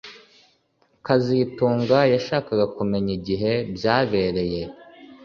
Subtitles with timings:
[1.05, 4.61] kazitunga yashakaga kumenya igihe byabereye